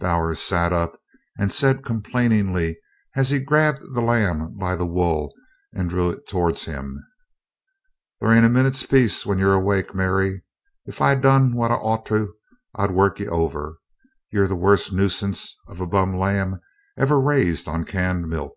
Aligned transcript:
Bowers 0.00 0.40
sat 0.40 0.72
up 0.72 0.98
and 1.38 1.52
said 1.52 1.84
complainingly 1.84 2.80
as 3.14 3.30
he 3.30 3.38
grabbed 3.38 3.94
the 3.94 4.00
lamb 4.00 4.56
by 4.58 4.74
the 4.74 4.84
wool 4.84 5.32
and 5.72 5.88
drew 5.88 6.10
it 6.10 6.26
towards 6.26 6.64
him: 6.64 6.98
"There 8.20 8.32
ain't 8.32 8.44
a 8.44 8.48
minute's 8.48 8.84
peace 8.84 9.24
when 9.24 9.38
you're 9.38 9.54
awake, 9.54 9.94
Mary! 9.94 10.42
If 10.86 11.00
I 11.00 11.14
done 11.14 11.54
what 11.54 11.70
I 11.70 11.76
ort, 11.76 12.10
I'd 12.74 12.90
work 12.90 13.20
you 13.20 13.30
over. 13.30 13.78
You're 14.32 14.48
the 14.48 14.56
worst 14.56 14.92
nuisance 14.92 15.56
of 15.68 15.78
a 15.78 15.86
bum 15.86 16.16
lamb 16.18 16.58
ever 16.96 17.20
raised 17.20 17.68
on 17.68 17.84
canned 17.84 18.28
milk." 18.28 18.56